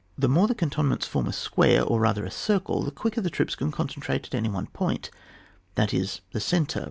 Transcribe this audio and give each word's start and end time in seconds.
The 0.17 0.27
more 0.27 0.47
the 0.47 0.55
cantonments 0.55 1.05
form 1.05 1.27
a 1.27 1.31
square, 1.31 1.83
or 1.83 1.99
rather 1.99 2.25
a 2.25 2.31
circle, 2.31 2.81
the 2.81 2.89
quicker 2.89 3.21
the 3.21 3.29
troops 3.29 3.53
can 3.55 3.69
concentrate 3.71 4.33
at 4.33 4.47
one 4.51 4.65
point, 4.65 5.11
that 5.75 5.93
is 5.93 6.21
the 6.31 6.39
centre. 6.41 6.79